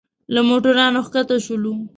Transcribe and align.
له 0.33 0.41
موټرانو 0.49 0.99
ښکته 1.07 1.35
شولو. 1.45 1.73